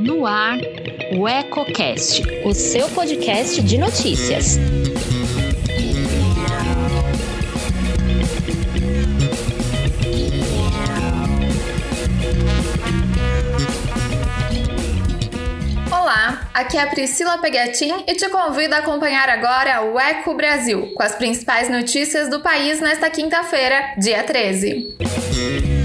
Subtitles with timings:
[0.00, 0.58] No ar,
[1.12, 4.58] o EcoCast, o seu podcast de notícias.
[15.90, 20.92] Olá, aqui é a Priscila Pegatin e te convido a acompanhar agora o Eco Brasil,
[20.94, 25.79] com as principais notícias do país nesta quinta-feira, dia 13.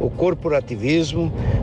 [0.00, 0.99] o corporativismo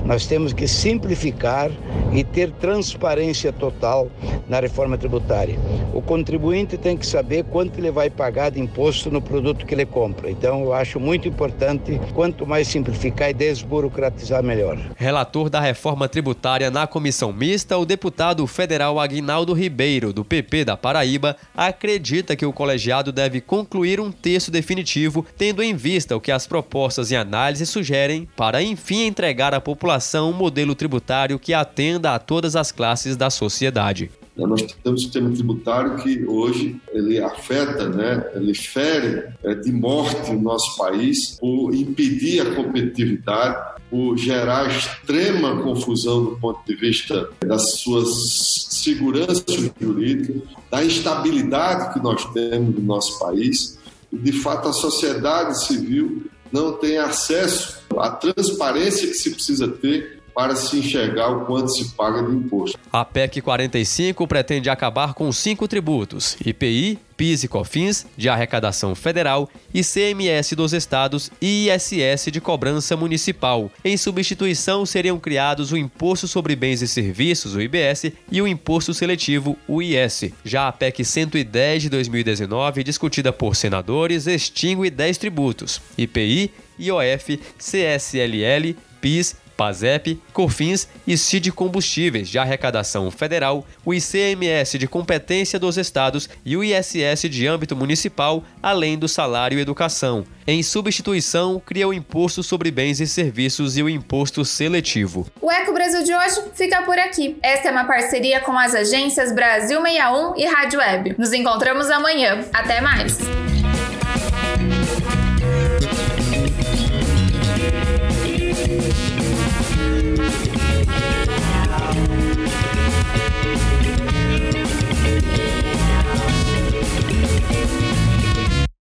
[0.06, 1.72] nós temos que simplificar
[2.18, 4.10] e ter transparência total
[4.50, 5.58] na reforma tributária.
[5.94, 9.86] O contribuinte tem que saber quanto ele vai pagar de imposto no produto que ele
[9.86, 10.30] compra.
[10.30, 14.78] Então, eu acho muito importante, quanto mais simplificar e desburocratizar, melhor.
[14.96, 20.76] Relator da reforma tributária na comissão mista, o deputado federal Aguinaldo Ribeiro, do PP da
[20.76, 26.32] Paraíba, acredita que o colegiado deve concluir um texto definitivo, tendo em vista o que
[26.32, 31.54] as propostas em análise sugerem, para enfim entregar entregar à população um modelo tributário que
[31.54, 34.10] atenda a todas as classes da sociedade.
[34.46, 40.30] Nós temos um sistema tributário que hoje ele afeta, né, ele fere é, de morte
[40.30, 47.30] o nosso país por impedir a competitividade, por gerar extrema confusão do ponto de vista
[47.44, 49.44] das suas seguranças
[49.80, 53.80] jurídicas, da instabilidade que nós temos no nosso país.
[54.12, 60.17] E, de fato, a sociedade civil não tem acesso à transparência que se precisa ter
[60.38, 62.78] para se enxergar o quanto se paga de imposto.
[62.94, 69.50] A PEC 45 pretende acabar com cinco tributos: IPI, PIS e COFINS de arrecadação federal,
[69.74, 73.72] ICMS dos estados e ISS de cobrança municipal.
[73.84, 78.94] Em substituição, seriam criados o Imposto sobre Bens e Serviços, o IBS, e o Imposto
[78.94, 80.26] Seletivo, o IS.
[80.46, 88.76] Já a PEC 110 de 2019, discutida por senadores, extingue 10 tributos: IPI, IOF, CSLL,
[89.02, 96.30] PIS PASEP, COFINS e CID Combustíveis de arrecadação federal, o ICMS de competência dos estados
[96.46, 100.24] e o ISS de âmbito municipal, além do salário e educação.
[100.46, 105.28] Em substituição, cria o Imposto sobre Bens e Serviços e o Imposto Seletivo.
[105.42, 107.38] O Eco Brasil de hoje fica por aqui.
[107.44, 111.16] Esta é uma parceria com as agências Brasil 61 e Rádio Web.
[111.18, 112.46] Nos encontramos amanhã.
[112.54, 113.18] Até mais!